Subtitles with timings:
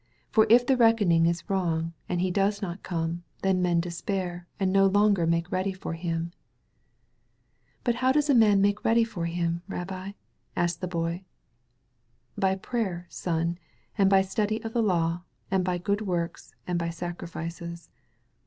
[0.31, 4.73] For if the reckoning is wrong, and He does not come, then men despair, and
[4.73, 6.31] no longer tiake ready for Him/^
[7.85, 10.07] '^How does a man make ready for Him, Rabbi ?^*
[10.55, 11.23] asked the Boy.
[12.35, 13.59] ''By prayer, son,
[13.95, 17.91] and by study of the law, and by good works, and by sacrifices.'